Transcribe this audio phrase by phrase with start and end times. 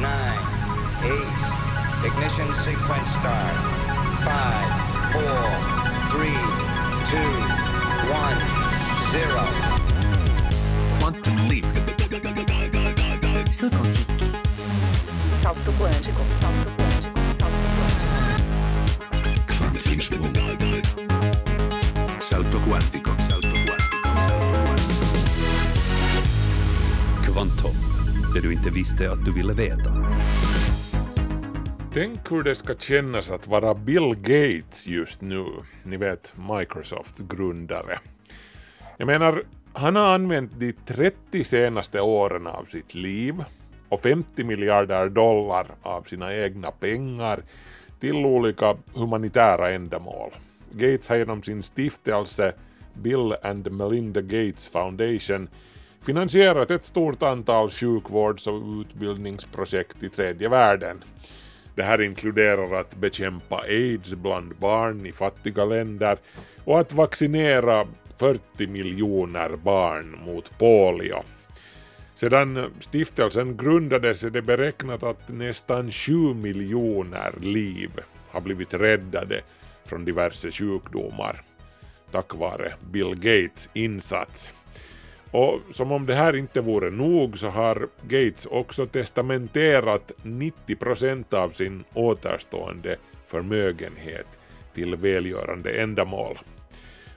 [0.00, 0.38] nine,
[1.02, 1.38] eight.
[2.06, 3.56] Ignition sequence start.
[4.22, 4.70] Five,
[5.12, 5.42] four,
[6.12, 6.38] three,
[7.10, 7.32] two,
[8.10, 8.38] one,
[9.10, 9.44] zero.
[11.00, 11.66] Quantum leap.
[13.52, 14.24] Salto quântico.
[15.34, 16.22] Salto quântico.
[16.40, 17.18] Salto quântico.
[17.38, 18.18] Salto quântico.
[19.46, 19.90] Quantum
[22.20, 22.60] Salto quantico.
[22.60, 23.10] Salto quantico.
[23.28, 23.88] Salto quantico.
[27.24, 27.76] Kvantum,
[28.40, 29.90] det du inte visste att du ville veta.
[31.94, 35.44] Tänk hur det ska kännas att vara Bill Gates just nu.
[35.82, 37.98] Ni vet Microsofts grundare.
[38.96, 39.42] Jag menar,
[39.72, 43.44] han har använt de 30 senaste åren av sitt liv
[43.88, 47.40] och 50 miljarder dollar av sina egna pengar
[48.00, 50.30] till olika humanitära ändamål.
[50.72, 52.52] Gates har genom sin stiftelse
[52.94, 55.48] Bill and Melinda Gates Foundation
[56.02, 61.04] finansierat ett stort antal sjukvårds och utbildningsprojekt i tredje världen.
[61.74, 66.18] Det här inkluderar att bekämpa aids bland barn i fattiga länder
[66.64, 71.22] och att vaccinera 40 miljoner barn mot polio.
[72.14, 77.90] Sedan stiftelsen grundades är det beräknat att nästan 7 miljoner liv
[78.30, 79.40] har blivit räddade
[79.84, 81.44] från diverse sjukdomar
[82.10, 84.52] tack vare Bill Gates insats.
[85.30, 91.34] Och som om det här inte vore nog så har Gates också testamenterat 90 procent
[91.34, 94.26] av sin återstående förmögenhet
[94.74, 96.38] till välgörande ändamål.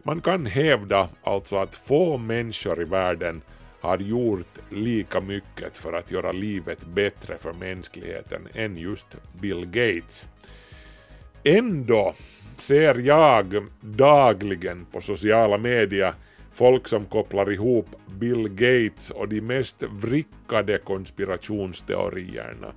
[0.03, 3.41] Man kan hävda alltså att få människor i världen
[3.81, 9.07] har gjort lika mycket för att göra livet bättre för mänskligheten än just
[9.41, 10.27] Bill Gates.
[11.43, 12.13] Ändå
[12.57, 16.13] ser jag dagligen på sociala medier
[16.51, 17.87] folk som kopplar ihop
[18.19, 22.73] Bill Gates och de mest vrickade konspirationsteorierna,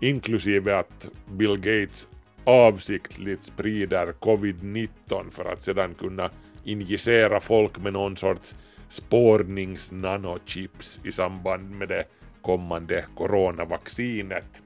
[0.00, 2.08] inklusive att Bill Gates
[2.44, 6.30] avsiktligt sprider covid-19 för att sedan kunna
[6.64, 8.56] injicera folk med någon sorts
[8.88, 12.04] spårningsnanochips i samband med det
[12.42, 14.62] kommande coronavaccinet.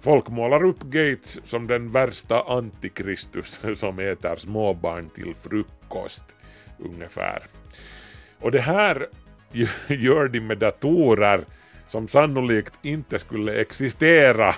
[0.00, 6.24] Folk målar upp Gates som den värsta antikristus som äter småbarn till frukost,
[6.84, 7.42] ungefär.
[8.38, 9.08] Och det här
[9.88, 11.40] gör de med datorer
[11.88, 14.54] som sannolikt inte skulle existera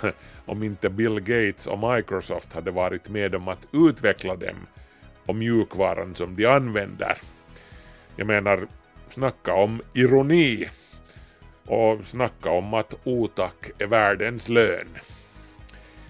[0.47, 4.67] om inte Bill Gates och Microsoft hade varit med om att utveckla dem
[5.27, 7.17] och mjukvaran som de använder.
[8.17, 8.67] Jag menar,
[9.09, 10.69] snacka om ironi
[11.67, 14.89] och snacka om att otack är världens lön.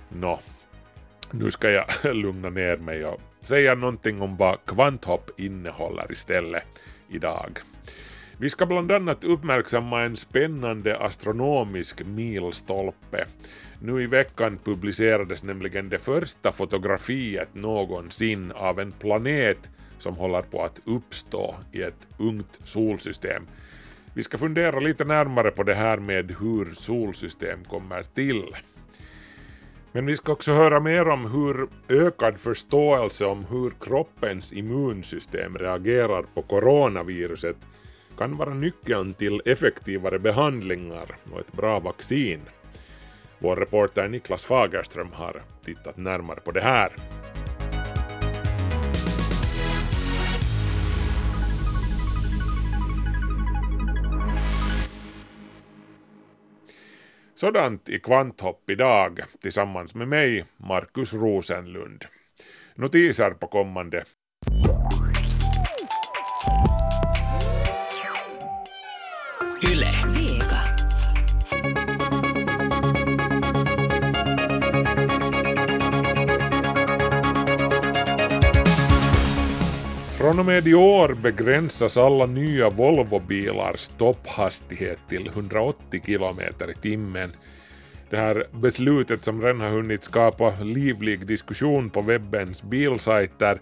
[0.09, 0.41] Nå,
[1.31, 6.65] nu ska jag lugna ner mig och säga någonting om vad kvanthopp innehåller istället
[7.09, 7.59] idag.
[8.39, 13.27] Vi ska bland annat uppmärksamma en spännande astronomisk milstolpe.
[13.83, 20.63] Nu i veckan publicerades nämligen det första fotografiet någonsin av en planet som håller på
[20.65, 23.47] att uppstå i ett ungt solsystem.
[24.15, 28.45] Vi ska fundera lite närmare på det här med hur solsystem kommer till.
[29.97, 36.23] Men vi ska också höra mer om hur ökad förståelse om hur kroppens immunsystem reagerar
[36.35, 37.57] på coronaviruset
[38.19, 42.41] kan vara nyckeln till effektivare behandlingar och ett bra vaccin.
[43.39, 46.93] Vår reporter Niklas Fagerström har tittat närmare på det här.
[57.37, 62.05] Sådant i Kvanthopp idag tillsammans med mig, Markus Rosenlund.
[62.75, 64.05] Notiser på kommande
[80.17, 86.41] Från och med i år begränsas alla nya Volvo-bilars topphastighet till 180 km
[86.71, 87.31] i timmen.
[88.11, 93.61] Det här beslutet som redan har hunnit skapa livlig diskussion på webbens bilsajter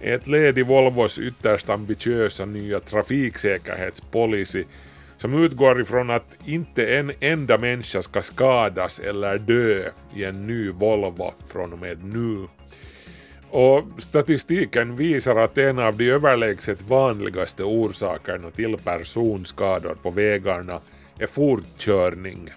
[0.00, 4.64] är ett led i Volvos ytterst ambitiösa nya trafiksäkerhetspolicy
[5.16, 10.70] som utgår ifrån att inte en enda människa ska skadas eller dö i en ny
[10.70, 12.46] Volvo från och med nu.
[13.50, 20.80] Och statistiken visar att en av de överlägset vanligaste orsakerna till personskador på vägarna
[21.18, 22.50] är fortkörning.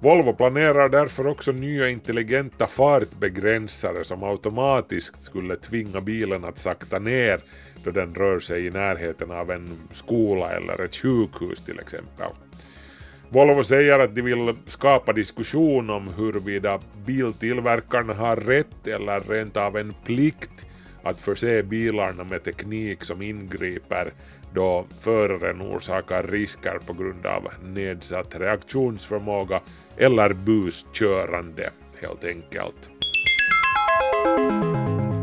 [0.00, 7.40] Volvo planerar därför också nya intelligenta fartbegränsare som automatiskt skulle tvinga bilen att sakta ner
[7.84, 12.30] då den rör sig i närheten av en skola eller ett sjukhus till exempel.
[13.32, 19.76] Volvo säger att de vill skapa diskussion om huruvida biltillverkarna har rätt eller rent av
[19.76, 20.50] en plikt
[21.02, 24.12] att förse bilarna med teknik som ingriper
[24.54, 29.60] då föraren orsakar risker på grund av nedsatt reaktionsförmåga
[29.96, 32.90] eller buskörande helt enkelt.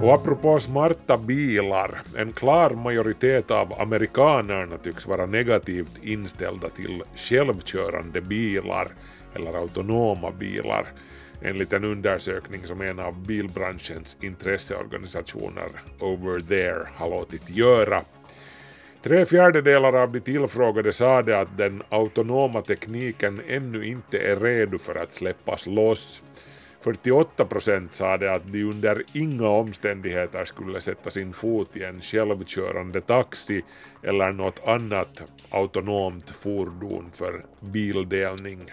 [0.02, 8.22] Och apropå smarta bilar, en klar majoritet av amerikanerna tycks vara negativt inställda till självkörande
[8.22, 8.88] bilar
[9.36, 10.86] eller autonoma bilar
[11.42, 18.02] enligt en undersökning som en av bilbranschens intresseorganisationer Over There har låtit göra.
[19.04, 24.96] Tre fjärdedelar av de tillfrågade sade att den autonoma tekniken ännu inte är redo för
[24.96, 26.22] att släppas loss
[26.82, 33.02] 48 procent sade att de under inga omständigheter skulle sätta sin fot i en självkörande
[33.02, 33.64] taxi
[34.04, 38.72] eller något annat autonomt fordon för bildelning.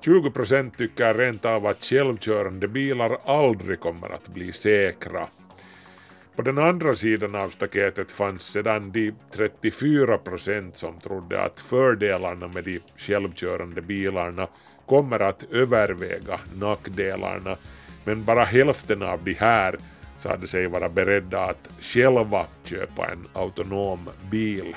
[0.00, 5.28] 20 procent tycker rent av att självkörande bilar aldrig kommer att bli säkra.
[6.36, 12.48] På den andra sidan av staketet fanns sedan de 34 procent som trodde att fördelarna
[12.48, 14.48] med de självkörande bilarna
[14.86, 17.56] kommer att överväga nackdelarna,
[18.04, 19.76] men bara hälften av de här
[20.18, 24.76] sade sig vara beredda att själva köpa en autonom bil.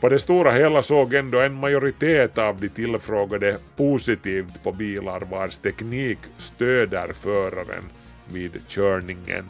[0.00, 5.56] På det stora hela såg ändå en majoritet av de tillfrågade positivt på bilar vars
[5.56, 7.84] teknik stöder föraren
[8.32, 9.44] vid körningen,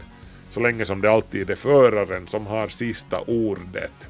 [0.51, 4.08] så länge som det alltid är föraren som har sista ordet.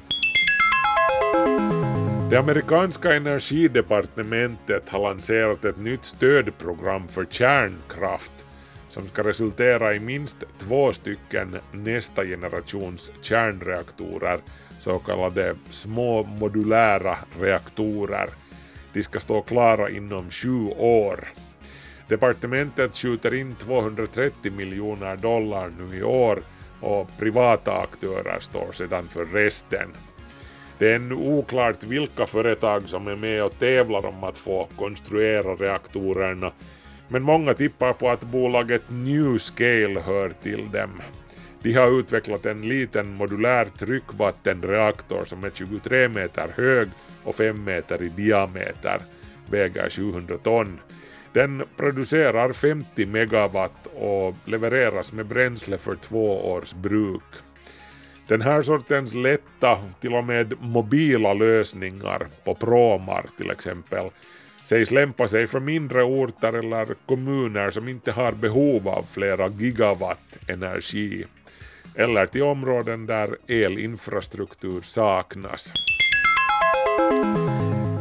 [2.29, 8.31] Det amerikanska energidepartementet har lanserat ett nytt stödprogram för kärnkraft
[8.89, 14.39] som ska resultera i minst två stycken nästa generations kärnreaktorer,
[14.79, 18.29] så kallade små modulära reaktorer.
[18.93, 21.27] De ska stå klara inom sju år.
[22.07, 26.39] Departementet skjuter in 230 miljoner dollar nu i år
[26.81, 29.89] och privata aktörer står sedan för resten.
[30.79, 35.55] Det är ännu oklart vilka företag som är med och tävlar om att få konstruera
[35.55, 36.51] reaktorerna,
[37.07, 41.01] men många tippar på att bolaget Newscale hör till dem.
[41.61, 46.87] De har utvecklat en liten modulär tryckvattenreaktor som är 23 meter hög
[47.23, 49.01] och 5 meter i diameter,
[49.49, 50.79] väger 700 ton.
[51.33, 57.23] Den producerar 50 megawatt och levereras med bränsle för två års bruk.
[58.29, 64.09] Den här sortens lätta, till och med mobila lösningar på pråmar till exempel
[64.63, 70.37] sägs lämpa sig för mindre orter eller kommuner som inte har behov av flera gigawatt
[70.47, 71.25] energi
[71.95, 75.73] eller till områden där elinfrastruktur saknas.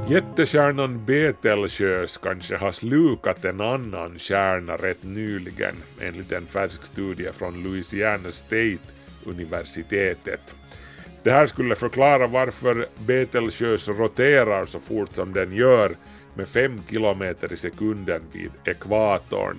[0.08, 7.62] Jättekärnan Betelgeuse kanske har slukat en annan kärna rätt nyligen enligt en färsk studie från
[7.62, 10.54] Louisiana State universitetet.
[11.22, 15.96] Det här skulle förklara varför Betelgeuse roterar så fort som den gör
[16.34, 19.56] med 5 kilometer i sekunden vid ekvatorn.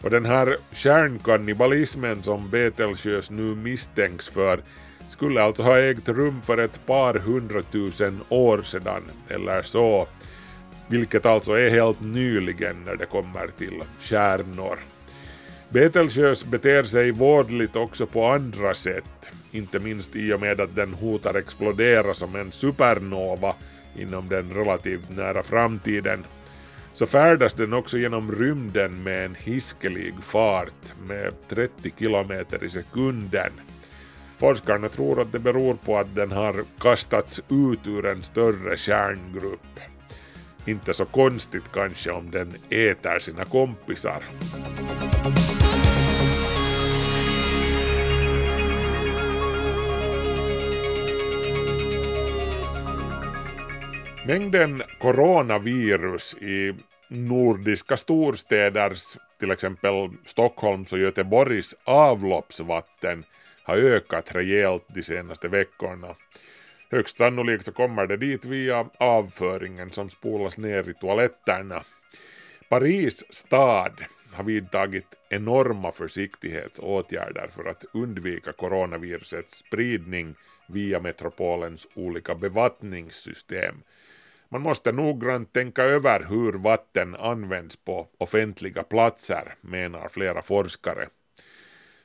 [0.00, 4.62] Och den här kärnkannibalismen som Betelgeuse nu misstänks för
[5.08, 10.08] skulle alltså ha ägt rum för ett par hundratusen år sedan eller så,
[10.88, 14.78] vilket alltså är helt nyligen när det kommer till kärnor.
[15.74, 20.94] Betelgeuse beter sig vårdligt också på andra sätt, inte minst i och med att den
[20.94, 23.54] hotar explodera som en supernova
[23.96, 26.24] inom den relativt nära framtiden.
[26.92, 33.52] Så färdas den också genom rymden med en hiskelig fart med 30 kilometer i sekunden.
[34.38, 39.80] Forskarna tror att det beror på att den har kastats ut ur en större kärngrupp.
[40.66, 44.22] Inte så konstigt kanske om den äter sina kompisar.
[54.26, 56.74] Mängden coronavirus i
[57.08, 63.24] nordiska storstäders, till exempel Stockholms och Göteborgs avloppsvatten
[63.64, 66.14] har ökat rejält de senaste veckorna.
[66.90, 71.82] Högst sannolikt så kommer det dit via avföringen som spolas ner i toaletterna.
[72.68, 80.34] Paris stad har vidtagit enorma försiktighetsåtgärder för att undvika coronavirusets spridning
[80.66, 83.74] via metropolens olika bevattningssystem
[84.54, 91.08] man måste noggrant tänka över hur vatten används på offentliga platser, menar flera forskare.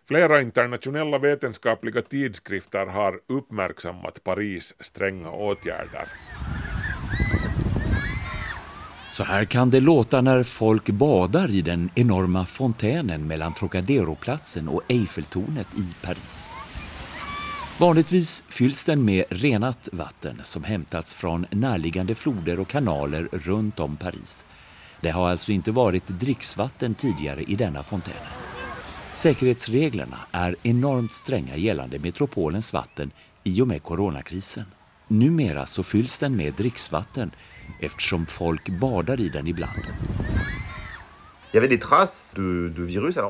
[0.08, 6.08] Flera internationella vetenskapliga tidskrifter har uppmärksammat Paris stränga åtgärder.
[9.12, 14.82] Så här kan det låta när folk badar i den enorma fontänen mellan Trocaderoplatsen och
[14.88, 16.54] Eiffeltornet i Paris.
[17.80, 23.98] Vanligtvis fylls den med renat vatten som hämtats från närliggande floder och kanaler runt om
[23.98, 24.46] Paris.
[25.02, 28.14] Det har alltså inte varit dricksvatten tidigare i denna fontän.
[29.12, 33.12] Säkerhetsreglerna är enormt stränga gällande metropolens vatten
[33.44, 34.66] i och med coronakrisen.
[35.08, 37.32] Numera så fylls den med dricksvatten
[37.82, 39.84] eftersom folk badar i den ibland.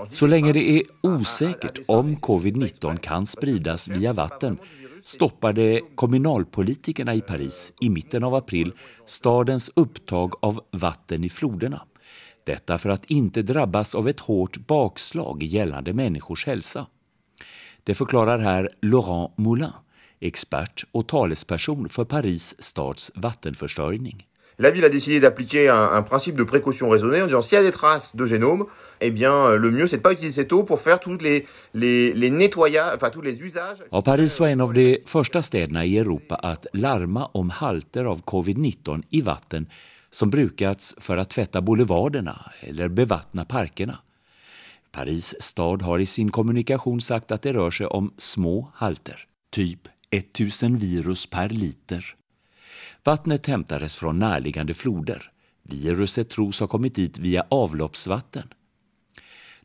[0.09, 4.57] Så länge det är osäkert om covid-19 kan spridas via vatten
[5.03, 8.73] stoppade kommunalpolitikerna i Paris i mitten av april
[9.05, 11.81] stadens upptag av vatten i floderna.
[12.45, 16.85] Detta för att inte drabbas av ett hårt bakslag gällande människors hälsa.
[17.83, 19.71] Det förklarar här Laurent Moulin,
[20.19, 24.25] expert och talesperson för Paris stads vattenförsörjning.
[24.61, 27.61] La ville a décidé d'appliquer un, un principe de précaution raisonnée en disant s'il y
[27.61, 28.65] a des traces de génome,
[28.99, 31.47] eh bien euh, le mieux c'est de pas utiliser cette eau pour faire tous les,
[31.73, 33.77] les, les nettoyages, enfin tous les usages.
[33.91, 38.21] Och Paris var en av de första städerna i Europa att larma om halter av
[38.23, 39.67] covid-19 i vatten
[40.09, 43.99] som brukats för att tvätta boulevarderna eller bevattna parkerna.
[44.91, 49.79] Paris stad har i sin kommunikation sagt att det rör sig om små halter, typ
[50.11, 52.15] 1000 virus per liter.
[53.03, 55.31] Vattnet hämtades från närliggande floder.
[55.63, 58.43] Viruset tros ha kommit dit via avloppsvatten.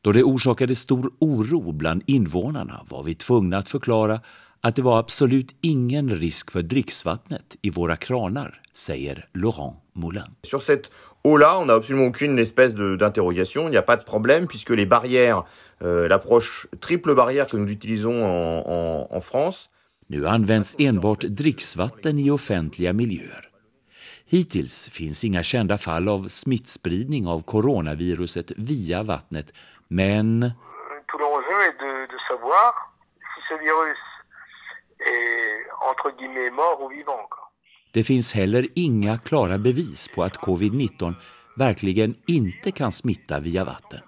[0.00, 4.20] Då det orsakade stor oro bland invånarna var vi tvungna att förklara
[4.60, 10.34] att det var absolut ingen risk för dricksvattnet i våra kranar, säger Laurent Moulin.
[10.42, 10.90] Sur cette
[11.24, 14.86] eau-là, on n'a absolument aucune espèce d'interrogation, il n'y a pas de problème puisque les
[14.86, 15.44] barrières,
[15.82, 19.70] euh, l'approche triple barrière que nous utilisons en, en, en France,
[20.06, 23.48] nu används enbart dricksvatten i offentliga miljöer.
[24.26, 29.52] Hittills finns inga kända fall av smittspridning av coronaviruset via vattnet,
[29.88, 30.52] men
[37.92, 41.14] det finns heller inga klara bevis på att covid-19
[41.56, 44.00] verkligen inte kan smitta via vatten.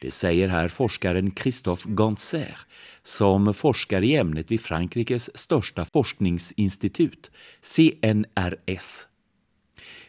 [0.00, 2.58] Det säger här forskaren Christophe Ganser
[3.02, 7.30] som forskar i ämnet vid Frankrikes största forskningsinstitut,
[7.60, 9.08] CNRS.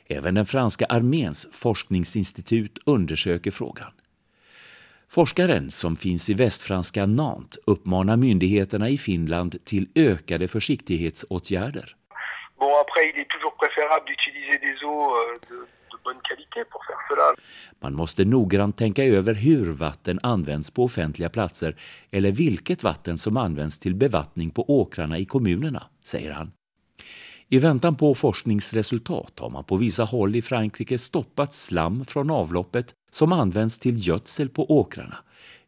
[0.08, 3.92] Även den franska arméns forskningsinstitut undersöker frågan.
[5.08, 11.96] Forskaren, som finns i västfranska Nantes, uppmanar myndigheterna i Finland till ökade försiktighetsåtgärder.
[12.60, 17.02] Bon, après, il est toujours préférable d'utiliser des eaux euh, de bonne qualité pour faire
[17.10, 17.36] cela.
[17.80, 21.76] Man måste noggrant tänka över hur vatten används på offentliga platser
[22.12, 26.52] eller vilket vatten som används till bevattning på åkrarna i kommunerna, säger han.
[27.54, 32.94] I väntan på forskningsresultat har man på vissa håll i Frankrike stoppat slam från avloppet
[33.10, 35.18] som används till gödsel på åkrarna.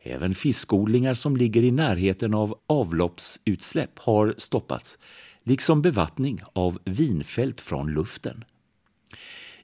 [0.02, 5.00] Även fiskodlingar som ligger i närheten av avloppsutsläpp har stoppats,
[5.44, 8.44] liksom bevattning av vinfält från luften.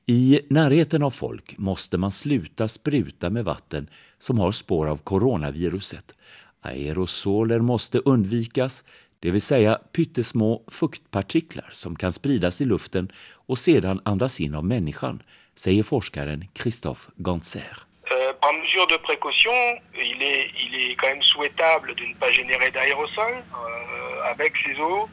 [0.06, 6.18] I närheten av folk måste man sluta spruta med vatten som har spår av coronaviruset.
[6.62, 8.84] Aerosoler måste undvikas,
[9.20, 13.12] det vill säga pyttesmå fuktpartiklar som kan spridas i luften
[13.48, 15.22] och sedan andas in av människan,
[15.56, 17.90] säger forskaren Christophe Ganser.
[18.12, 19.54] Eh, par mesure de précaution,
[19.94, 24.76] il est, il est quand même souhaitable de ne pas générer d'aérosols euh, avec ces
[24.82, 25.08] eaux.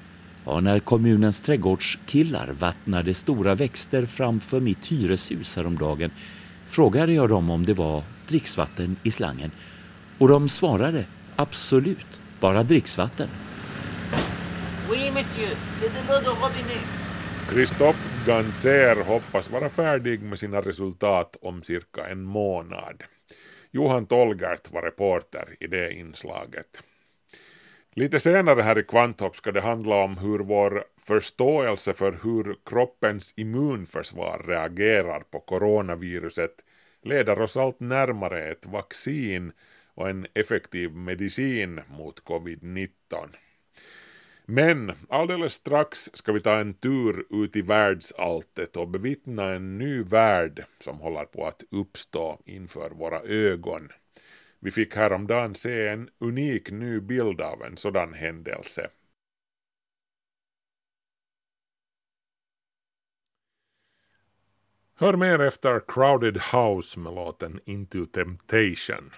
[0.47, 6.11] Ja, när kommunens trädgårdskillar vattnade stora växter framför mitt hyreshus häromdagen
[6.67, 9.51] frågade jag dem om det var dricksvatten i slangen.
[10.19, 11.05] Och de svarade
[11.37, 13.29] absolut, bara dricksvatten.
[14.91, 16.87] Oui, monsieur, c'est de l'eau de robinet.
[17.51, 23.03] Christophe Ganser hoppas vara färdig med sina resultat om cirka en månad.
[23.71, 26.83] Johan Tolgert var reporter i det inslaget.
[27.99, 33.35] Lite senare här i Kvanthopp ska det handla om hur vår förståelse för hur kroppens
[33.37, 36.65] immunförsvar reagerar på coronaviruset
[37.03, 39.53] leder oss allt närmare ett vaccin
[39.95, 42.89] och en effektiv medicin mot covid-19.
[44.45, 50.03] Men alldeles strax ska vi ta en tur ut i världsalltet och bevittna en ny
[50.03, 53.89] värld som håller på att uppstå inför våra ögon.
[54.67, 58.91] Vi fick häromdagen se en unik ny bild av en sådan händelse.
[64.95, 69.11] Hör mer efter Crowded House med låten Into Temptation.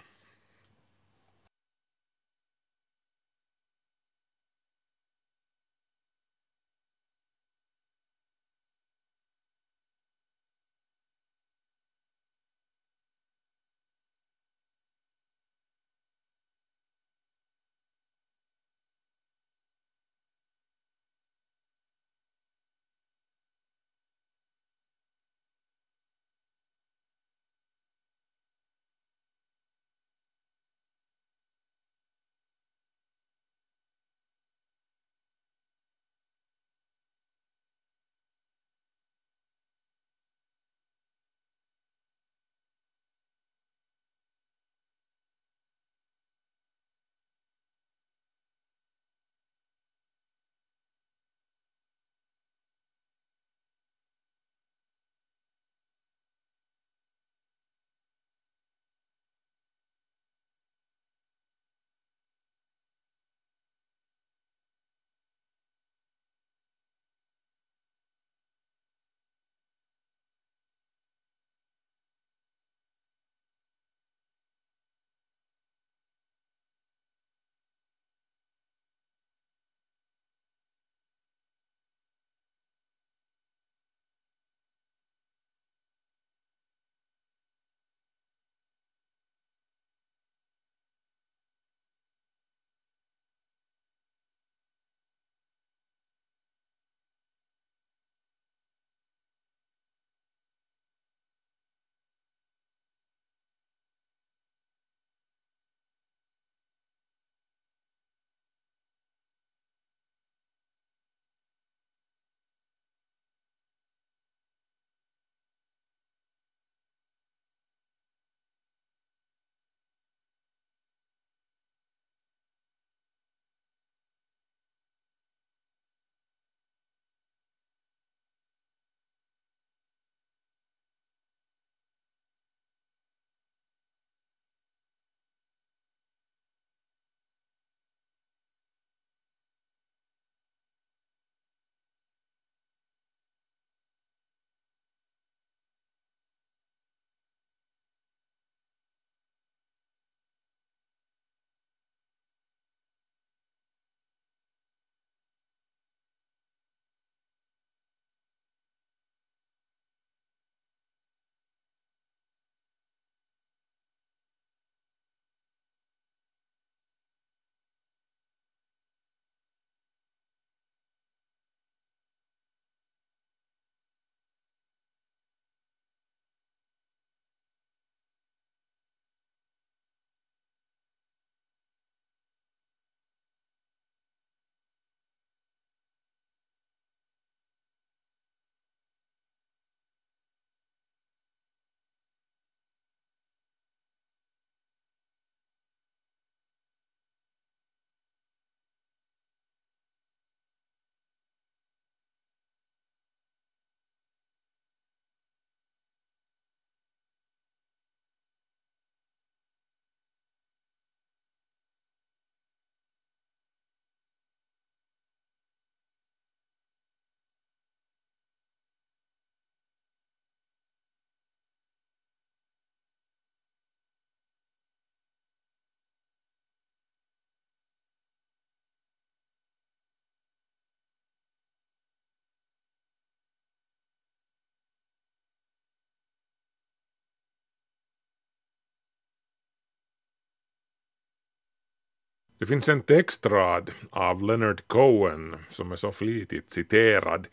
[242.38, 247.26] Det finns en textrad av Leonard Cohen som är så flitigt citerad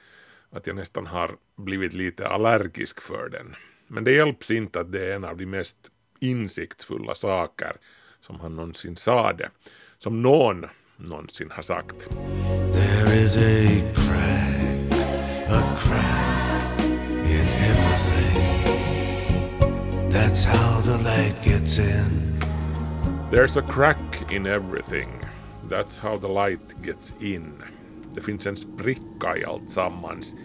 [0.49, 3.55] att jag nästan har blivit lite allergisk för den.
[3.87, 5.77] Men det hjälps inte att det är en av de mest
[6.19, 7.75] insiktsfulla saker
[8.21, 9.49] som han någonsin sade,
[9.97, 10.65] som någon
[10.97, 12.09] någonsin har sagt.
[12.73, 14.99] There is a crack,
[15.49, 16.81] a crack
[17.25, 18.65] in everything.
[20.11, 22.34] That's how the light gets in.
[23.31, 25.09] There's a crack in everything.
[25.69, 27.53] That's how the light gets in.
[28.13, 30.35] Det finns en spricka i allt sammans.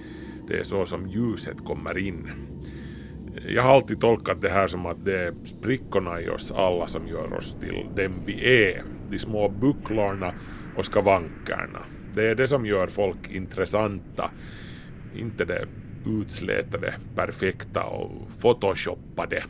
[0.49, 2.31] Det är så som ljuset kommer in.
[3.49, 7.09] Jag har alltid tolkat det här som att det är sprickorna i oss alla som
[7.09, 8.85] gör oss till dem vi är.
[9.11, 10.35] De små bucklorna
[10.77, 11.81] och skavankerna.
[12.15, 14.31] Det är det som gör folk intressanta.
[15.15, 15.67] Inte det
[16.07, 19.45] utslätade, perfekta och photoshoppade.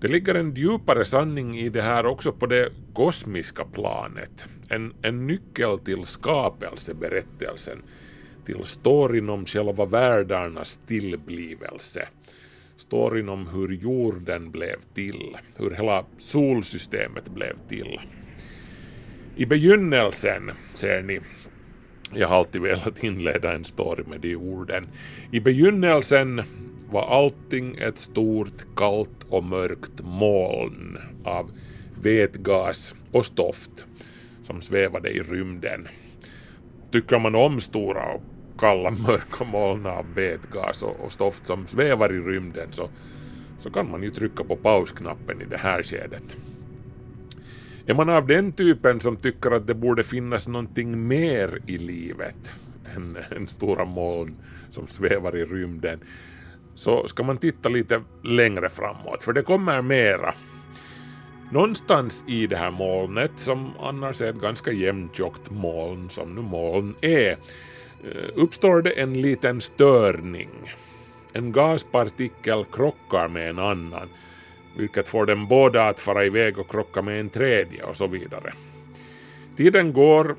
[0.00, 4.48] Det ligger en djupare sanning i det här också på det kosmiska planet.
[4.68, 7.82] En, en nyckel till skapelseberättelsen,
[8.46, 12.08] till storyn om själva världarnas tillblivelse.
[12.76, 18.00] Storyn om hur jorden blev till, hur hela solsystemet blev till.
[19.36, 21.20] I begynnelsen, ser ni,
[22.14, 24.88] jag har alltid velat inleda en story med de orden.
[25.32, 26.42] I begynnelsen
[26.90, 31.50] var allting ett stort, kallt och mörkt moln av
[32.02, 33.86] vätgas och stoft
[34.42, 35.88] som svävade i rymden.
[36.90, 38.22] Tycker man om stora och
[38.58, 42.88] kalla mörka moln av vätgas och, och stoft som svävar i rymden så,
[43.58, 46.36] så kan man ju trycka på pausknappen i det här skedet.
[47.86, 52.52] Är man av den typen som tycker att det borde finnas någonting mer i livet
[52.96, 54.36] än, än stora moln
[54.70, 56.00] som svävar i rymden
[56.80, 60.34] så ska man titta lite längre framåt för det kommer mera.
[61.50, 66.94] Någonstans i det här molnet, som annars är ett ganska jämntjockt moln som nu moln
[67.00, 70.50] är, eh, uppstår det en liten störning.
[71.32, 74.08] En gaspartikel krockar med en annan,
[74.76, 78.52] vilket får dem båda att fara iväg och krocka med en tredje och så vidare.
[79.56, 80.36] Tiden går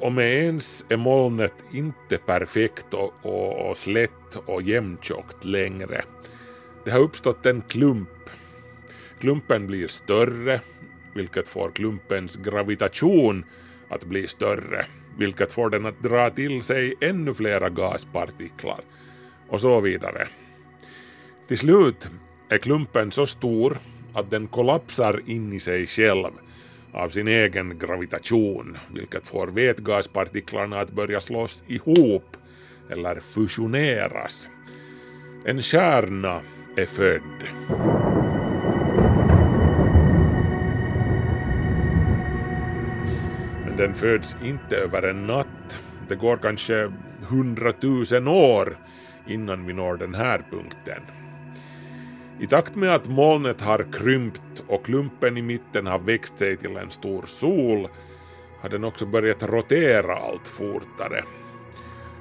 [0.00, 6.04] och med ens är molnet inte perfekt och, och, och slätt och jämntjockt längre.
[6.84, 8.08] Det har uppstått en klump.
[9.20, 10.60] Klumpen blir större,
[11.14, 13.44] vilket får klumpens gravitation
[13.88, 14.86] att bli större,
[15.18, 18.80] vilket får den att dra till sig ännu flera gaspartiklar
[19.48, 20.28] och så vidare.
[21.48, 22.10] Till slut
[22.48, 23.78] är klumpen så stor
[24.14, 26.30] att den kollapsar in i sig själv
[26.94, 32.36] av sin egen gravitation, vilket får vätgaspartiklarna att börja slås ihop
[32.90, 34.48] eller fusioneras.
[35.44, 36.40] En kärna
[36.76, 37.44] är född.
[43.64, 45.78] Men den föds inte över en natt.
[46.08, 46.92] Det går kanske
[47.28, 48.78] hundratusen år
[49.26, 51.23] innan vi når den här punkten.
[52.40, 56.76] I takt med att molnet har krympt och klumpen i mitten har växt sig till
[56.76, 57.88] en stor sol
[58.60, 61.24] har den också börjat rotera allt fortare.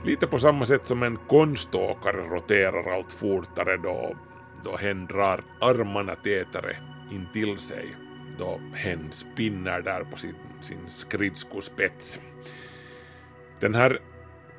[0.05, 4.15] Lite på samma sätt som en konståkare roterar allt fortare då,
[4.63, 6.75] då hen drar armarna tätare
[7.11, 7.95] in till sig
[8.37, 12.21] då hen spinner där på sin, sin skridskospets.
[13.59, 13.99] Den här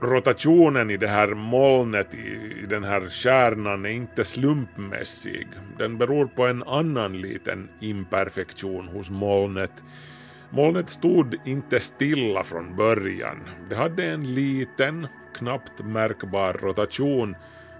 [0.00, 5.48] rotationen i det här molnet, i, den här kärnan, är inte slumpmässig.
[5.78, 9.72] Den beror på en annan liten imperfektion hos molnet.
[10.50, 13.40] Molnet stod inte stilla från början.
[13.68, 17.37] Det hade en liten, knappt märkbar rotation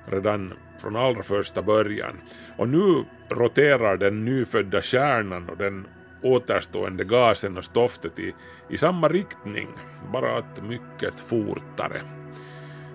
[0.07, 2.21] redan från allra första början.
[2.57, 5.87] Och nu roterar den nyfödda kärnan och den
[6.25, 8.35] återstående gasen och stoftet i,
[8.69, 9.69] i samma riktning,
[10.13, 12.01] bara att mycket fortare.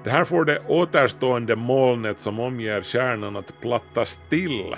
[0.04, 4.76] Det här får det återstående molnet som omger kärnan att plattas till,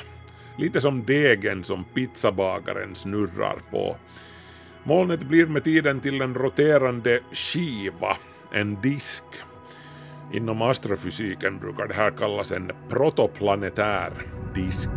[0.57, 3.97] lite som degen som pizzabagaren snurrar på.
[4.83, 8.17] Molnet blir med tiden till en roterande skiva,
[8.51, 9.23] en disk.
[10.33, 14.11] Inom astrofysiken brukar det här kallas en protoplanetär
[14.55, 14.89] disk.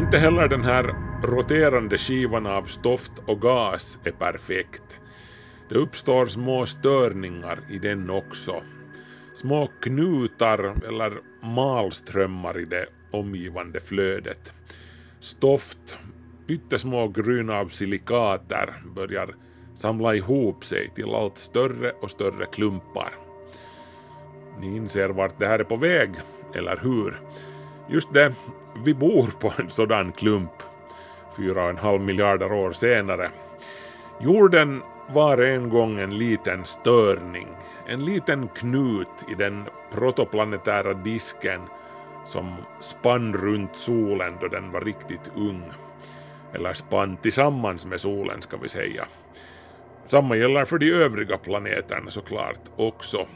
[0.00, 5.00] Inte heller den här roterande skivan av stoft och gas är perfekt.
[5.68, 8.62] Det uppstår små störningar i den också.
[9.34, 14.54] Små knutar eller malströmmar i det omgivande flödet.
[15.20, 15.98] Stoft,
[16.46, 19.34] pyttesmå gryn av silikater börjar
[19.74, 23.14] samla ihop sig till allt större och större klumpar.
[24.60, 26.10] Ni inser vart det här är på väg,
[26.54, 27.20] eller hur?
[27.92, 28.32] Just det,
[28.84, 30.62] vi bor på en sådan klump
[31.36, 33.30] fyra och en halv miljarder år senare.
[34.20, 37.48] Jorden var en gång en liten störning,
[37.86, 41.60] en liten knut i den protoplanetära disken
[42.26, 45.70] som spann runt solen då den var riktigt ung.
[46.52, 49.04] Eller spann tillsammans med solen ska vi säga.
[50.06, 53.26] Samma gäller för de övriga planeterna såklart också.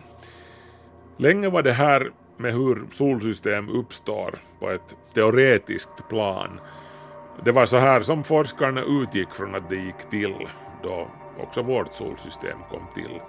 [1.17, 6.61] Länge var det här med hur solsystem uppstår på ett teoretiskt plan.
[7.45, 10.49] Det var så här som forskarna utgick från att det gick till
[10.83, 11.09] då
[11.41, 13.21] också vårt solsystem kom till.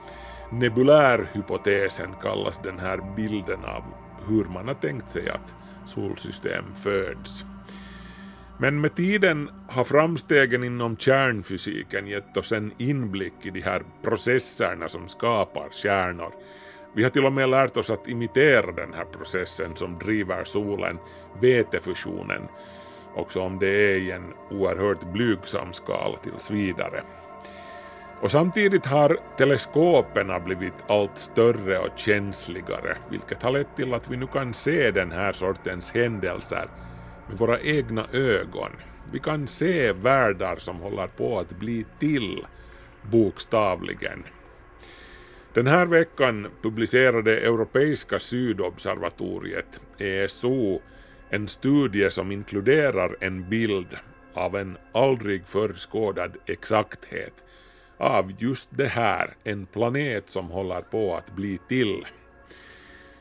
[0.51, 3.83] Nebulärhypotesen kallas den här bilden av
[4.27, 7.45] hur man har tänkt sig att solsystem föds.
[8.57, 14.89] Men med tiden har framstegen inom kärnfysiken gett oss en inblick i de här processerna
[14.89, 16.31] som skapar kärnor.
[16.95, 20.97] Vi har till och med lärt oss att imitera den här processen som driver solen,
[21.41, 22.41] vätefusionen,
[23.15, 27.03] också om det är i en oerhört blygsam skala tills vidare.
[28.21, 34.17] Och samtidigt har teleskopen blivit allt större och känsligare, vilket har lett till att vi
[34.17, 36.67] nu kan se den här sortens händelser
[37.27, 38.71] med våra egna ögon.
[39.11, 42.45] Vi kan se världar som håller på att bli till,
[43.01, 44.23] bokstavligen.
[45.55, 50.81] Den här veckan publicerade Europeiska sydobservatoriet, ESO,
[51.29, 53.87] en studie som inkluderar en bild
[54.33, 57.33] av en aldrig förskådad exakthet
[57.97, 62.05] av just det här, en planet som håller på att bli till.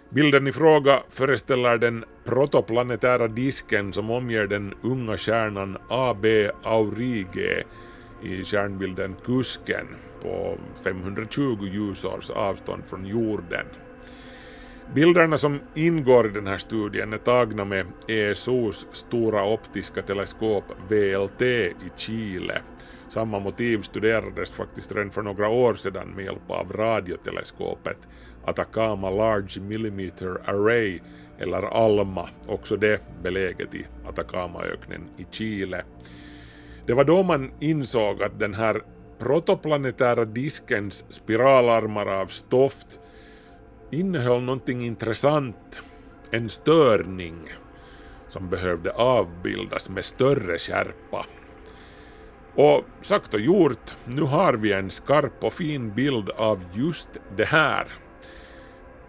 [0.09, 6.25] Bilden i fråga föreställer den protoplanetära disken som omger den unga stjärnan AB
[6.63, 7.65] Aurige
[8.25, 9.87] i stjärnbilden Kusken
[10.23, 13.67] på 520 ljusårs avstånd från jorden.
[14.95, 21.43] Bilderna som ingår i den här studien är tagna med ESOs stora optiska teleskop VLT
[21.43, 22.61] i Chile.
[23.09, 27.99] Samma motiv studerades faktiskt redan för några år sedan med hjälp av radioteleskopet
[28.45, 31.01] Atacama Large Millimeter Array
[31.39, 35.85] eller ALMA, också det beläget i Atacamaöknen i Chile.
[36.87, 38.83] Det var då man insåg att den här
[39.19, 42.99] protoplanetära diskens spiralarmar av stoft
[43.91, 45.83] innehöll någonting intressant,
[46.31, 47.53] en störning
[48.29, 51.27] som behövde avbildas med större skärpa.
[52.55, 57.45] Och sagt och gjort, nu har vi en skarp och fin bild av just det
[57.45, 57.87] här.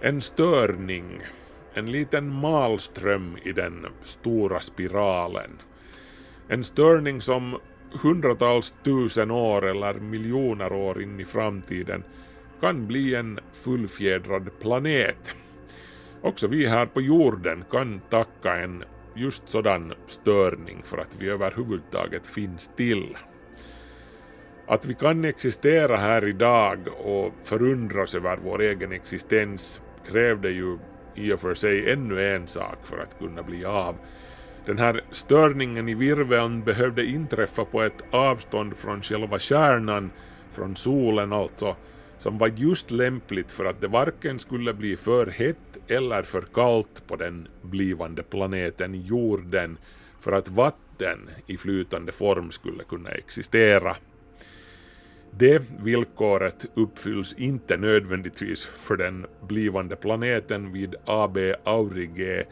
[0.02, 1.22] En störning,
[1.74, 5.52] en liten malström i den stora spiralen.
[6.48, 7.60] En störning som
[8.02, 12.04] hundratals tusen år eller miljoner år in i framtiden
[12.62, 15.36] kan bli en fullfjädrad planet.
[16.22, 18.84] Också vi här på jorden kan tacka en
[19.16, 23.18] just sådan störning för att vi överhuvudtaget finns till.
[24.68, 30.78] Att vi kan existera här idag och förundras över vår egen existens krävde ju
[31.16, 33.96] i och för sig ännu en sak för att kunna bli av.
[34.66, 40.12] Den här störningen i virveln behövde inträffa på ett avstånd från själva kärnan,
[40.52, 41.76] från solen alltså,
[42.20, 47.08] som var just lämpligt för att det varken skulle bli för hett eller för kallt
[47.08, 49.78] på den blivande planeten jorden
[50.20, 53.96] för att vatten i flytande form skulle kunna existera.
[55.32, 62.46] Det villkoret uppfylls inte nödvändigtvis för den blivande planeten vid AB Aurige.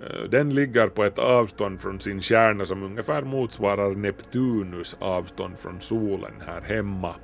[0.00, 5.80] Eh, den ligger på ett avstånd från sin kärna som ungefär motsvarar Neptunus avstånd från
[5.80, 7.14] solen här hemma.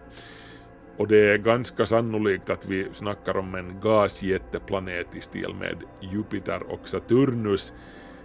[0.97, 6.63] Och det är ganska sannolikt att vi snackar om en gasjätteplanet i stil med Jupiter
[6.63, 7.73] och Saturnus,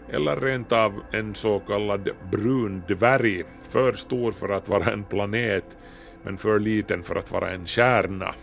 [0.10, 5.78] eller rent av en så kallad brun dvärg, för stor för att vara en planet,
[6.24, 8.36] men för liten för att vara en kärna.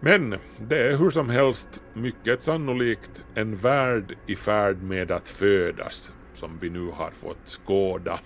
[0.00, 0.36] Men
[0.68, 6.58] det är hur som helst mycket sannolikt en värld i färd med att födas, som
[6.60, 8.20] vi nu har fått skåda.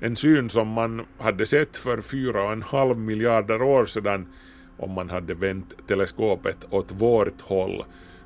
[0.00, 4.26] En syn som man hade sett för fyra och en halv miljarder år sedan
[4.76, 7.84] om man hade vänt teleskopet åt vårt håll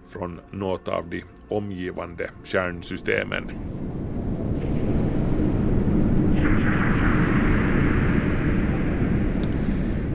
[0.09, 3.51] från något av de omgivande kärnsystemen.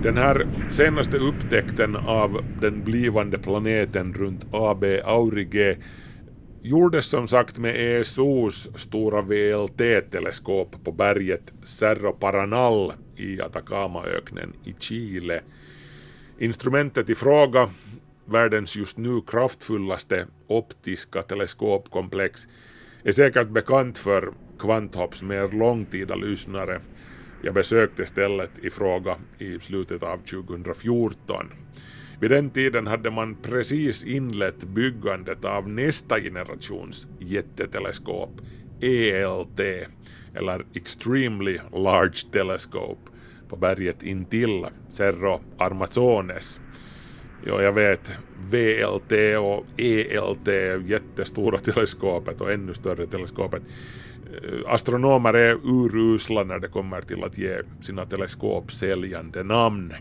[0.03, 5.77] Den här senaste upptäckten av den blivande planeten runt AB Aurige
[6.61, 15.41] gjordes som sagt med ESOs stora VLT-teleskop på berget Cerro Paranal i Atacamaöknen i Chile.
[16.39, 17.69] Instrumentet i fråga,
[18.25, 22.47] världens just nu kraftfullaste optiska teleskopkomplex,
[23.03, 26.81] är säkert bekant för Kvanthopps mer långtida lyssnare.
[27.43, 31.45] Jag besökte stället i fråga i slutet av 2014.
[32.19, 38.41] Vid den tiden hade man precis inlett byggandet av nästa generations jätteteleskop,
[38.81, 39.59] ELT,
[40.35, 43.11] eller Extremely Large Telescope,
[43.49, 46.59] på berget intill Cerro Armazones.
[47.45, 50.47] Ja, jag vet, VLT och ELT,
[50.89, 53.61] jättestora teleskopet och ännu större teleskopet.
[54.31, 59.93] Eh, astronomer är urusla när det kommer till att ge sina teleskop säljande namn.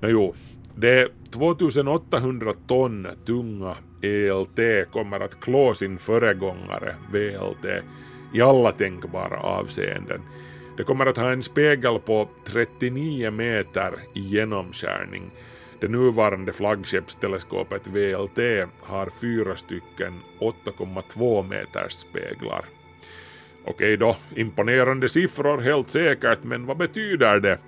[0.00, 0.34] Nå jo,
[0.74, 7.82] det 2800 ton tunga ELT kommer att klå sin föregångare VLT
[8.34, 10.20] i alla tänkbara avseenden.
[10.76, 15.30] Det kommer att ha en spegel på 39 meter i genomskärning.
[15.80, 22.64] Det nuvarande flaggskeppsteleskopet VLT har fyra stycken 8,2 meters speglar.
[23.70, 27.58] Okej då, imponerande siffror helt säkert, men vad betyder det?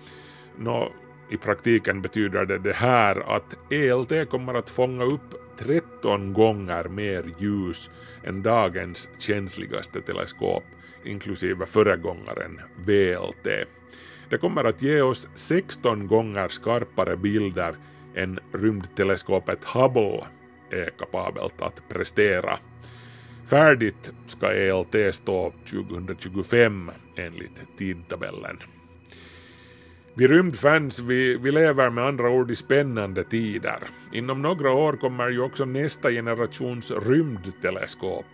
[0.58, 0.92] Nå,
[1.30, 7.24] i praktiken betyder det det här att ELT kommer att fånga upp 13 gånger mer
[7.38, 7.90] ljus
[8.24, 10.64] än dagens känsligaste teleskop,
[11.04, 13.68] inklusive föregångaren VLT.
[14.30, 17.74] Det kommer att ge oss 16 gånger skarpare bilder
[18.14, 20.24] än rymdteleskopet Hubble
[20.70, 22.58] är kapabelt att prestera.
[23.50, 28.56] Färdigt ska ELT stå 2025 enligt tidtabellen.
[30.14, 33.78] Vi rymdfans, vi, vi lever med andra ord i spännande tider.
[34.12, 38.26] Inom några år kommer ju också nästa generations rymdteleskop,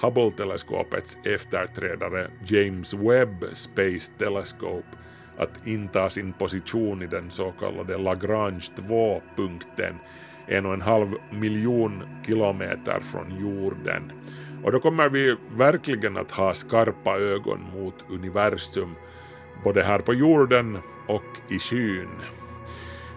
[0.00, 4.88] Hubble-teleskopets efterträdare James Webb Space Telescope,
[5.36, 9.94] att inta sin position i den så kallade Lagrange 2-punkten,
[10.46, 14.12] en och en halv miljon kilometer från jorden.
[14.60, 14.64] Mm.
[14.64, 18.94] Och då kommer vi verkligen att ha skarpa ögon mot universum,
[19.64, 22.08] både här på jorden och i skyn.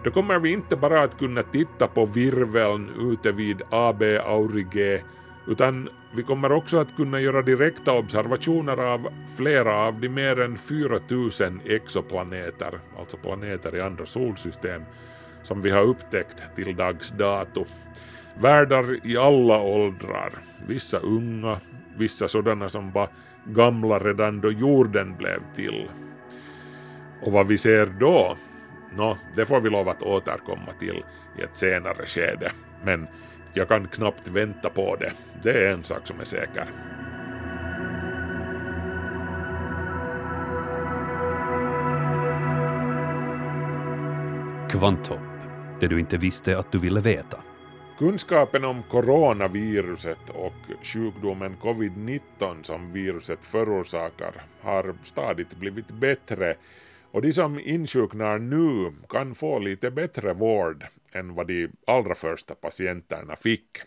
[0.04, 5.04] Då kommer vi inte bara att kunna titta på virveln ute vid AB Aurige
[5.48, 10.58] utan vi kommer också att kunna göra direkta observationer av flera av de mer än
[10.58, 14.82] 4000 exoplaneter, alltså planeter i andra solsystem,
[15.44, 17.66] som vi har upptäckt till dags dato.
[18.39, 20.34] Världar i alla åldrar,
[20.67, 21.60] vissa unga,
[21.98, 23.10] vissa sådana som var
[23.46, 25.89] gamla redan då jorden blev till.
[27.22, 28.38] Och vad vi ser då,
[28.96, 31.04] nå, det får vi lov att återkomma till
[31.39, 32.52] i ett senare skede.
[32.84, 33.08] Men
[33.54, 35.12] jag kan knappt vänta på det.
[35.43, 36.65] Det är en sak som är säker.
[44.69, 45.19] Kvanthopp,
[45.80, 47.38] det du inte visste att du ville veta.
[47.98, 56.56] Kunskapen om coronaviruset och sjukdomen covid-19 som viruset förorsakar har stadigt blivit bättre
[57.12, 62.56] och de som insjuknar nu kan få lite bättre vård än vad de allra första
[62.56, 63.78] patienterna fick.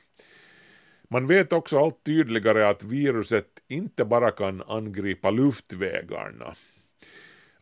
[1.08, 6.54] Man vet också allt tydligare att viruset inte bara kan angripa luftvägarna.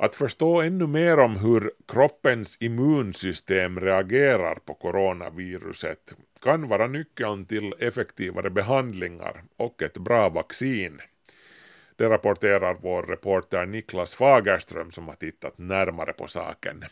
[0.04, 7.74] Att förstå ännu mer om hur kroppens immunsystem reagerar på coronaviruset kan vara nyckeln till
[7.78, 11.00] effektivare behandlingar och ett bra vaccin.
[11.96, 16.84] Det rapporterar vår reporter Niklas Fagerström som har tittat närmare på saken.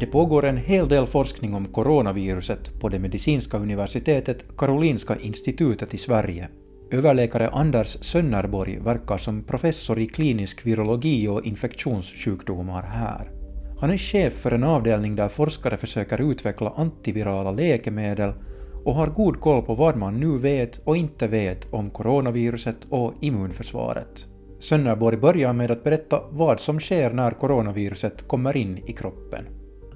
[0.00, 5.98] Det pågår en hel del forskning om coronaviruset på det medicinska universitetet Karolinska institutet i
[5.98, 6.48] Sverige.
[6.94, 13.30] Överläkare Anders Sönnerborg verkar som professor i klinisk virologi och infektionssjukdomar här.
[13.80, 18.32] Han är chef för en avdelning där forskare försöker utveckla antivirala läkemedel
[18.84, 23.14] och har god koll på vad man nu vet och inte vet om coronaviruset och
[23.20, 24.26] immunförsvaret.
[24.60, 29.44] Sönnerborg börjar med att berätta vad som sker när coronaviruset kommer in i kroppen.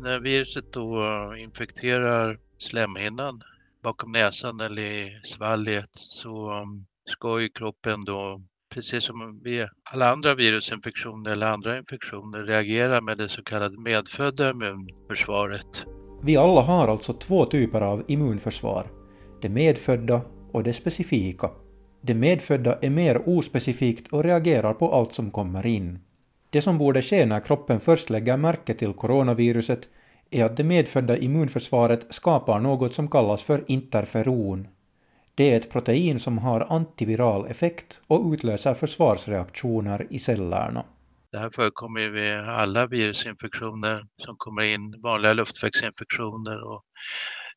[0.00, 1.02] När viruset då
[1.38, 3.42] infekterar slemhinnan
[3.82, 8.42] bakom näsan eller i svalget så um, ska ju kroppen då,
[8.74, 14.50] precis som vid alla andra virusinfektioner eller andra infektioner, reagera med det så kallade medfödda
[14.50, 15.86] immunförsvaret.
[16.22, 18.90] Vi alla har alltså två typer av immunförsvar,
[19.42, 20.20] det medfödda
[20.52, 21.50] och det specifika.
[22.00, 25.98] Det medfödda är mer ospecifikt och reagerar på allt som kommer in.
[26.50, 29.88] Det som borde ske när kroppen först lägger märke till coronaviruset
[30.30, 34.68] är att det medfödda immunförsvaret skapar något som kallas för interferon.
[35.34, 40.84] Det är ett protein som har antiviral effekt och utlöser försvarsreaktioner i cellerna.
[41.32, 46.82] Det här förekommer ju vid alla virusinfektioner som kommer in, vanliga luftvägsinfektioner och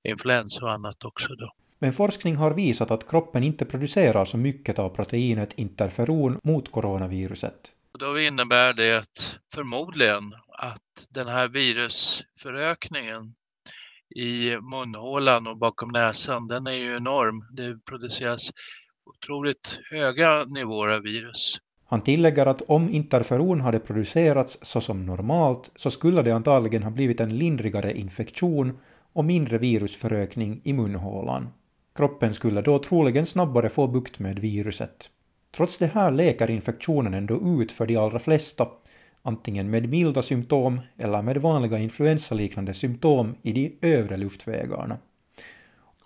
[0.03, 1.35] influensa och annat också.
[1.35, 1.51] Då.
[1.79, 7.71] Men forskning har visat att kroppen inte producerar så mycket av proteinet interferon mot coronaviruset.
[8.01, 9.05] Då innebär det
[9.53, 13.33] förmodligen att den här virusförökningen
[14.15, 17.41] i munhålan och bakom näsan, den är ju enorm.
[17.51, 18.51] Det produceras
[19.05, 21.57] otroligt höga nivåer av virus.
[21.85, 26.91] Han tillägger att om interferon hade producerats så som normalt så skulle det antagligen ha
[26.91, 28.79] blivit en lindrigare infektion
[29.13, 31.49] och mindre virusförökning i munhålan.
[31.95, 35.09] Kroppen skulle då troligen snabbare få bukt med viruset.
[35.51, 38.67] Trots det här läker infektionen ändå ut för de allra flesta,
[39.21, 44.97] antingen med milda symptom eller med vanliga influensaliknande symptom i de övre luftvägarna.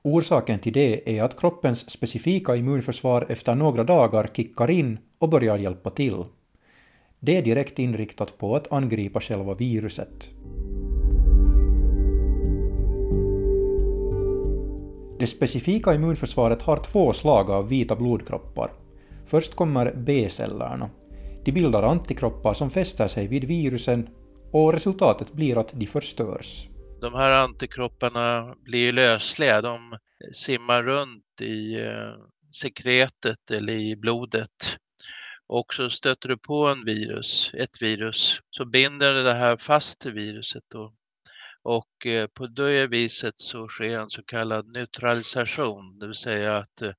[0.02, 5.58] Orsaken till det är att kroppens specifika immunförsvar efter några dagar kickar in och börjar
[5.58, 6.24] hjälpa till.
[7.20, 10.30] Det är direkt inriktat på att angripa själva viruset.
[15.20, 18.85] Det specifika immunförsvaret har två slag av vita blodkroppar.
[19.26, 20.90] Först kommer B-cellerna.
[21.46, 24.10] De bildar antikroppar som fäster sig vid virusen
[24.52, 26.68] och resultatet blir att de förstörs.
[27.02, 29.98] De här antikropparna blir lösliga, de
[30.34, 32.14] simmar runt i eh,
[32.62, 34.78] sekretet eller i blodet.
[35.48, 40.14] Och så stöter du på en virus, ett virus, så binder det här fast till
[40.14, 40.74] viruset.
[40.76, 40.94] och
[41.66, 46.82] och eh, på det viset så sker en så kallad neutralisation, det vill säga att
[46.82, 46.92] eh,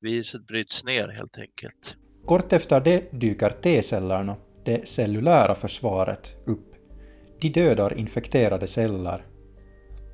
[0.00, 1.96] viruset bryts ner helt enkelt.
[2.26, 6.74] Kort efter det dyker T-cellerna, det cellulära försvaret, upp.
[7.40, 9.26] De dödar infekterade celler.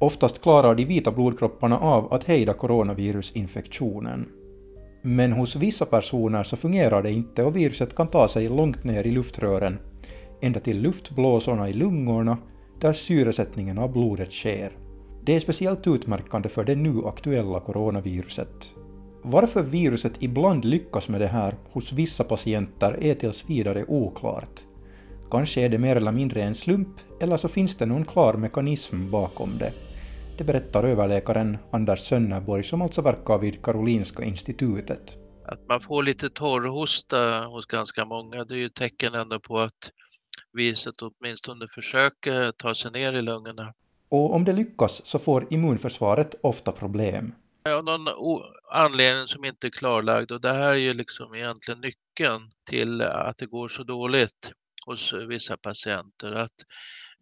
[0.01, 4.29] Oftast klarar de vita blodkropparna av att hejda coronavirusinfektionen.
[5.03, 9.07] Men hos vissa personer så fungerar det inte och viruset kan ta sig långt ner
[9.07, 9.79] i luftrören,
[10.41, 12.39] ända till luftblåsorna i lungorna
[12.85, 14.73] där syresättningen av blodet sker.
[15.23, 18.73] Det är speciellt utmärkande för det nu aktuella coronaviruset.
[19.23, 24.61] Varför viruset ibland lyckas med det här hos vissa patienter är tills vidare oklart.
[25.31, 26.89] Kanske är det mer eller mindre en slump,
[27.21, 29.73] eller så finns det någon klar mekanism bakom det.
[30.39, 35.17] Det berättar överläkaren Anders Sönnerborg som alltså verkar vid Karolinska institutet.
[35.45, 39.91] Att man får lite torrhosta hos ganska många, det är ju tecken ändå på att
[40.55, 43.75] viruset åtminstone försöker ta sig ner i lungorna.
[44.09, 47.35] Och om det lyckas så får immunförsvaret ofta problem.
[47.69, 48.09] Av någon
[48.73, 53.39] anledning som inte är klarlagd och det här är ju liksom egentligen nyckeln till att
[53.39, 54.51] det går så dåligt
[54.87, 56.33] hos vissa patienter.
[56.33, 56.55] Att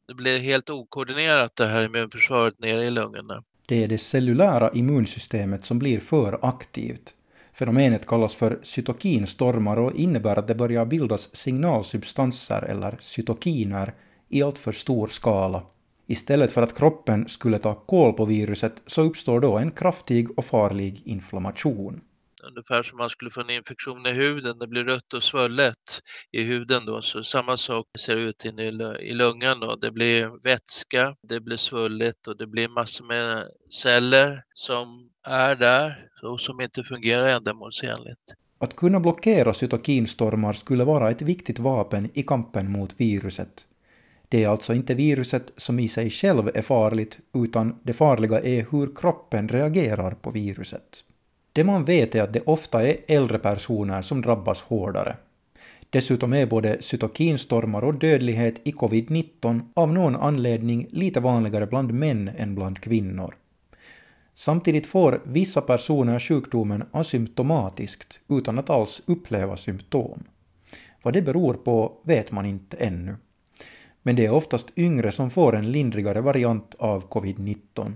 [0.08, 3.44] det blir helt okoordinerat det här immunförsvaret nere i lungorna.
[3.66, 7.14] Det är det cellulära immunsystemet som blir för aktivt.
[7.54, 13.94] Fenomenet kallas för cytokinstormar och innebär att det börjar bildas signalsubstanser eller cytokiner
[14.28, 15.62] i alltför stor skala.
[16.06, 20.44] Istället för att kroppen skulle ta koll på viruset så uppstår då en kraftig och
[20.44, 22.00] farlig inflammation.
[22.44, 26.00] Ungefär som man skulle få en infektion i huden, det blir rött och svullet
[26.32, 28.62] i huden då, så samma sak ser ut inne
[29.00, 29.76] i lungan då.
[29.76, 36.08] Det blir vätska, det blir svullet och det blir massor med celler som är där
[36.22, 38.34] och som inte fungerar ändamålsenligt.
[38.58, 43.66] Att kunna blockera cytokinstormar skulle vara ett viktigt vapen i kampen mot viruset.
[44.28, 48.66] Det är alltså inte viruset som i sig själv är farligt, utan det farliga är
[48.70, 51.04] hur kroppen reagerar på viruset.
[51.52, 55.16] Det man vet är att det ofta är äldre personer som drabbas hårdare.
[55.90, 62.30] Dessutom är både cytokinstormar och dödlighet i covid-19 av någon anledning lite vanligare bland män
[62.38, 63.34] än bland kvinnor.
[64.34, 70.24] Samtidigt får vissa personer sjukdomen asymptomatiskt utan att alls uppleva symptom.
[71.02, 73.16] Vad det beror på vet man inte ännu.
[74.02, 77.94] Men det är oftast yngre som får en lindrigare variant av covid-19.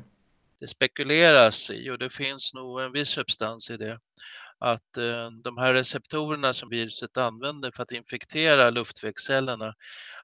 [0.60, 3.98] Det spekuleras i, och det finns nog en viss substans i det,
[4.58, 9.74] att eh, de här receptorerna som viruset använder för att infektera luftvägscellerna,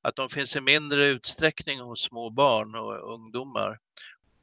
[0.03, 3.79] att de finns i mindre utsträckning hos små barn och ungdomar.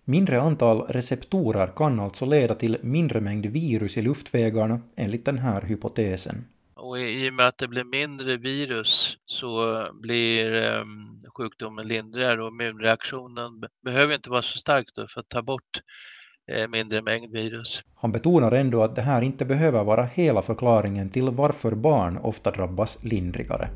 [0.09, 5.61] Mindre antal receptorer kan alltså leda till mindre mängd virus i luftvägarna enligt den här
[5.61, 6.45] hypotesen.
[6.75, 12.47] Och i och med att det blir mindre virus så blir um, sjukdomen lindrigare och
[12.47, 13.51] immunreaktionen
[13.83, 15.81] behöver inte vara så stark då för att ta bort
[16.51, 17.81] eh, mindre mängd virus.
[17.95, 22.51] Han betonar ändå att det här inte behöver vara hela förklaringen till varför barn ofta
[22.51, 23.69] drabbas lindrigare.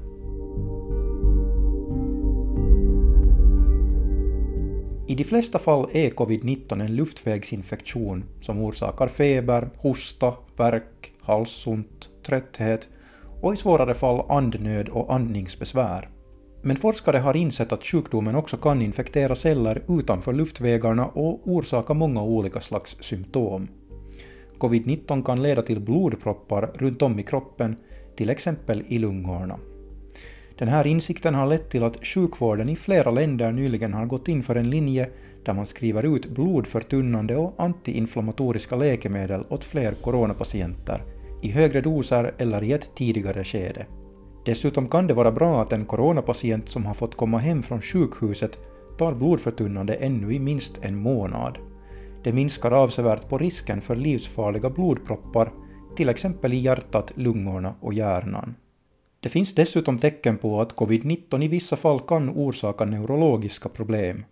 [5.07, 12.87] I de flesta fall är covid-19 en luftvägsinfektion som orsakar feber, hosta, värk, halsont, trötthet
[13.41, 16.09] och i svårare fall andnöd och andningsbesvär.
[16.61, 22.23] Men forskare har insett att sjukdomen också kan infektera celler utanför luftvägarna och orsaka många
[22.23, 23.67] olika slags symptom.
[24.57, 27.75] Covid-19 kan leda till blodproppar runt om i kroppen,
[28.15, 29.59] till exempel i lungorna.
[30.57, 34.43] Den här insikten har lett till att sjukvården i flera länder nyligen har gått in
[34.43, 35.09] för en linje
[35.45, 41.03] där man skriver ut blodförtunnande och antiinflammatoriska läkemedel åt fler coronapatienter,
[41.41, 43.85] i högre doser eller i ett tidigare skede.
[44.45, 48.59] Dessutom kan det vara bra att en coronapatient som har fått komma hem från sjukhuset
[48.97, 51.57] tar blodförtunnande ännu i minst en månad.
[52.23, 55.51] Det minskar avsevärt på risken för livsfarliga blodproppar,
[55.95, 58.55] till exempel i hjärtat, lungorna och hjärnan.
[59.23, 64.25] Det finns dessutom tecken på att covid-19 i vissa fall kan orsaka neurologiska problem.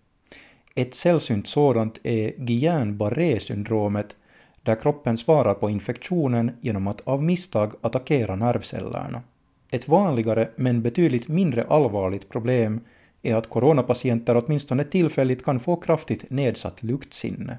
[0.76, 4.16] Ett sällsynt sådant är Guillain-Barré-syndromet,
[4.64, 9.22] där kroppen svarar på infektionen genom att av misstag attackera nervcellerna.
[9.70, 12.82] Ett vanligare men betydligt mindre allvarligt problem
[13.22, 17.58] är att coronapatienter åtminstone tillfälligt kan få kraftigt nedsatt luktsinne.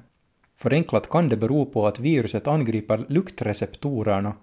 [0.55, 4.33] Förenklat kan det bero på att viruset angriper luktreceptorerna,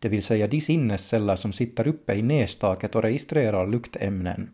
[0.00, 4.50] det vill säga de sinnesceller som sitter uppe i nästaket och registrerar luktämnen.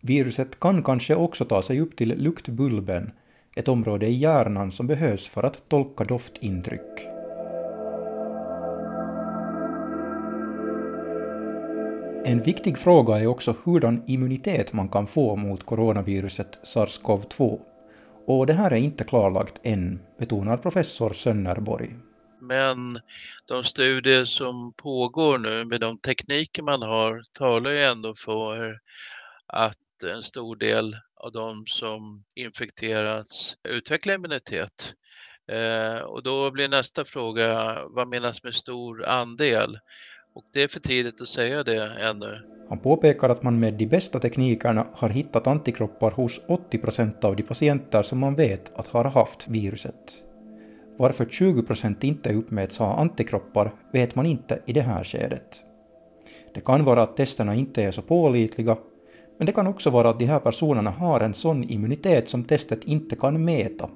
[0.00, 3.12] Viruset kan kanske också ta sig upp till luktbulben,
[3.56, 7.08] ett område i hjärnan som behövs för att tolka doftintryck.
[12.24, 17.60] En viktig fråga är också hurdan immunitet man kan få mot coronaviruset sars-cov-2.
[18.26, 21.90] Och det här är inte klarlagt än, betonar professor Sönnerborg.
[22.42, 22.96] Men
[23.46, 28.80] de studier som pågår nu med de tekniker man har talar ju ändå för
[29.46, 34.94] att en stor del av de som infekterats utvecklar immunitet.
[35.52, 39.78] Eh, och då blir nästa fråga, vad menas med stor andel?
[40.34, 42.40] Och det är för tidigt att säga det ännu.
[42.68, 47.36] Han påpekar att man med de bästa teknikerna har hittat antikroppar hos 80 procent av
[47.36, 50.22] de patienter som man vet att har haft viruset.
[50.96, 55.60] Varför 20 procent inte uppmäts ha antikroppar vet man inte i det här skedet.
[56.54, 58.76] Det kan vara att testerna inte är så pålitliga,
[59.38, 62.84] men det kan också vara att de här personerna har en sån immunitet som testet
[62.84, 63.90] inte kan mäta.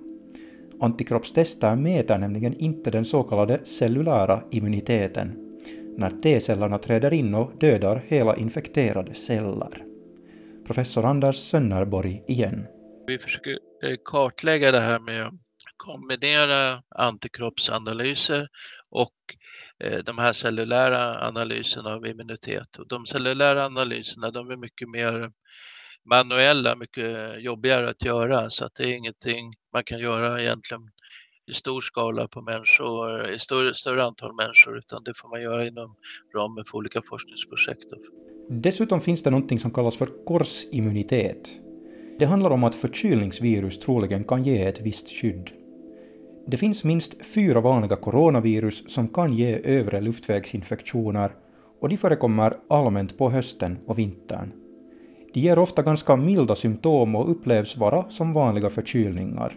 [0.80, 5.56] Antikroppstester mäter nämligen inte den så kallade cellulära immuniteten,
[5.96, 9.84] när T-cellerna träder in och dödar hela infekterade celler.
[10.66, 12.66] Professor Anders Sönnerborg igen.
[13.06, 15.38] Vi försöker eh, kartlägga det här med
[15.86, 18.48] kombinera antikroppsanalyser
[18.90, 19.14] och
[19.84, 22.76] eh, de här cellulära analyserna av immunitet.
[22.78, 25.30] Och de cellulära analyserna de är mycket mer
[26.10, 30.82] manuella, mycket jobbigare att göra så att det är ingenting man kan göra egentligen
[31.50, 35.66] i stor skala på människor, i större, större antal människor, utan det får man göra
[35.66, 35.96] inom
[36.36, 37.84] ramen för olika forskningsprojekt.
[38.48, 41.60] Dessutom finns det någonting som kallas för korsimmunitet.
[42.18, 45.50] Det handlar om att förkylningsvirus troligen kan ge ett visst skydd.
[46.48, 51.30] Det finns minst fyra vanliga coronavirus som kan ge övre luftvägsinfektioner
[51.80, 54.52] och de förekommer allmänt på hösten och vintern.
[55.34, 59.52] De ger ofta ganska milda symptom och upplevs vara som vanliga förkylningar.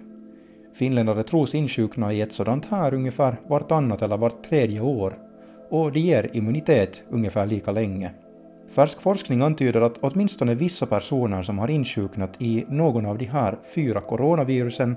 [0.73, 5.17] Finländare tros insjukna i ett sådant här ungefär vartannat eller vart tredje år
[5.69, 8.11] och det ger immunitet ungefär lika länge.
[8.69, 13.57] Färsk forskning antyder att åtminstone vissa personer som har insjuknat i någon av de här
[13.75, 14.95] fyra coronavirusen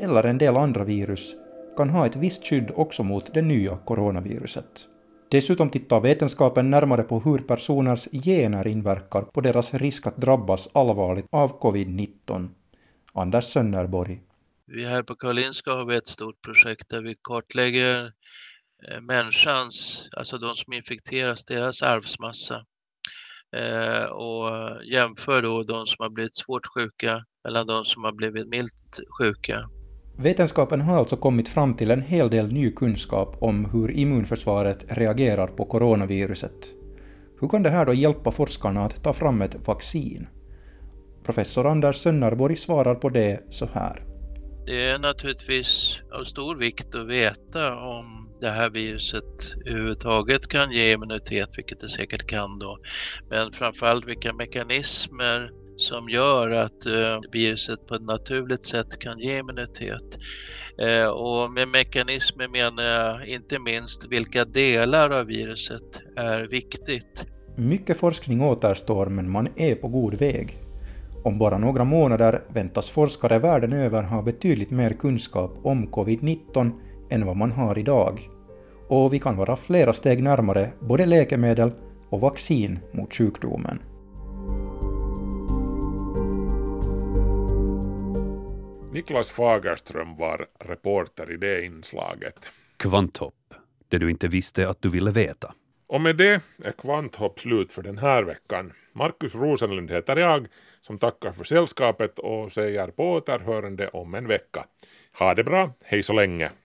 [0.00, 1.34] eller en del andra virus
[1.76, 4.86] kan ha ett visst skydd också mot det nya coronaviruset.
[5.30, 11.26] Dessutom tittar vetenskapen närmare på hur personers gener inverkar på deras risk att drabbas allvarligt
[11.30, 12.48] av covid-19.
[13.12, 14.20] Anders Sönnerborg
[14.72, 18.12] vi här på Karolinska har vi ett stort projekt där vi kartlägger
[18.88, 22.64] eh, människans, alltså de som infekteras, deras arvsmassa
[23.56, 24.50] eh, och
[24.84, 29.68] jämför då de som har blivit svårt sjuka mellan de som har blivit milt sjuka.
[30.22, 35.46] Vetenskapen har alltså kommit fram till en hel del ny kunskap om hur immunförsvaret reagerar
[35.46, 36.74] på coronaviruset.
[37.40, 40.28] Hur kan det här då hjälpa forskarna att ta fram ett vaccin?
[41.24, 44.04] Professor Anders Sönnerborg svarar på det så här.
[44.66, 50.92] Det är naturligtvis av stor vikt att veta om det här viruset överhuvudtaget kan ge
[50.92, 52.78] immunitet, vilket det säkert kan då.
[53.30, 55.50] Men framförallt vilka mekanismer
[55.80, 60.18] som gör att eh, viruset på ett naturligt sätt kan ge immunitet.
[60.78, 67.26] Eh, och med mekanismer menar jag inte minst vilka delar av viruset är viktigt.
[67.56, 70.58] Mycket forskning återstår men man är på god väg.
[71.24, 76.72] Om bara några månader väntas forskare världen över ha betydligt mer kunskap om covid-19
[77.10, 78.28] än vad man har idag.
[78.88, 81.70] Och vi kan vara flera steg närmare både läkemedel
[82.10, 83.78] och vaccin mot sjukdomen.
[88.92, 92.50] Niklas Fagerström var reporter i det inslaget.
[92.76, 93.54] Kvanthopp,
[93.88, 95.54] det du inte visste att du ville veta.
[95.86, 98.72] Och med det är Kvanthopp slut för den här veckan.
[98.92, 100.46] Markus Rosenlund heter jag
[100.80, 104.64] som tackar för sällskapet och säger på återhörande om en vecka.
[105.18, 106.50] Ha det bra, hej så länge!